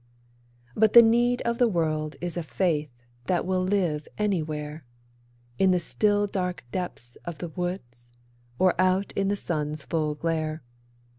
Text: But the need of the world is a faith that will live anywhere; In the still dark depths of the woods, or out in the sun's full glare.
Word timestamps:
But 0.75 0.93
the 0.93 1.03
need 1.03 1.43
of 1.43 1.59
the 1.59 1.67
world 1.67 2.15
is 2.21 2.35
a 2.35 2.41
faith 2.41 2.89
that 3.27 3.45
will 3.45 3.61
live 3.61 4.07
anywhere; 4.17 4.83
In 5.59 5.69
the 5.69 5.79
still 5.79 6.25
dark 6.25 6.63
depths 6.71 7.17
of 7.23 7.37
the 7.37 7.49
woods, 7.49 8.11
or 8.57 8.73
out 8.81 9.11
in 9.11 9.27
the 9.27 9.35
sun's 9.35 9.85
full 9.85 10.15
glare. 10.15 10.63